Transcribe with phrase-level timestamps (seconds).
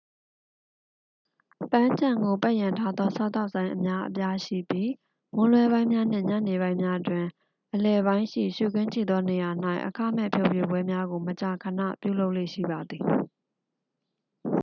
[1.71, 4.91] ပန်းခြံကိုပတ်ရံထားသောစားသောက်ဆိုင်အများအပြားရှိပြီး
[5.35, 7.25] မွန်းလွဲပိုင်းများနှင့် ညနေပိုင်းများတွင်
[7.73, 9.49] အလယ်ပိုင်းရှိ ရှုခင်းကြည့်သောနေရာ၌
[9.87, 13.03] အခမဲ့ဖျော်ဖြေပွဲများကို မကြာခဏပြုလုပ်လေ့ရှိပါသည်